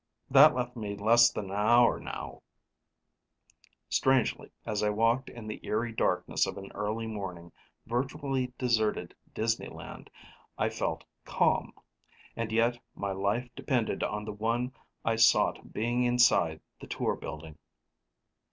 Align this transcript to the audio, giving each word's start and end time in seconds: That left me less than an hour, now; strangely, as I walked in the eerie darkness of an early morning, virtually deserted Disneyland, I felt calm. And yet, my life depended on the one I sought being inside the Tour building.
That 0.31 0.55
left 0.55 0.75
me 0.75 0.95
less 0.95 1.29
than 1.29 1.51
an 1.51 1.57
hour, 1.57 1.99
now; 1.99 2.41
strangely, 3.87 4.51
as 4.65 4.81
I 4.81 4.89
walked 4.89 5.29
in 5.29 5.45
the 5.45 5.59
eerie 5.61 5.91
darkness 5.91 6.47
of 6.47 6.57
an 6.57 6.71
early 6.73 7.05
morning, 7.05 7.51
virtually 7.85 8.51
deserted 8.57 9.13
Disneyland, 9.35 10.07
I 10.57 10.69
felt 10.69 11.03
calm. 11.23 11.75
And 12.35 12.51
yet, 12.51 12.79
my 12.95 13.11
life 13.11 13.47
depended 13.55 14.01
on 14.01 14.25
the 14.25 14.33
one 14.33 14.71
I 15.05 15.17
sought 15.17 15.71
being 15.71 16.01
inside 16.03 16.61
the 16.79 16.87
Tour 16.87 17.15
building. 17.15 17.59